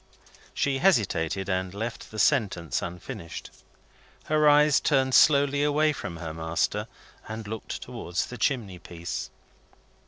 [0.55, 3.51] She hesitated, and left the sentence unfinished.
[4.23, 6.87] Her eyes turned slowly away from her master,
[7.27, 9.29] and looked towards the chimney piece.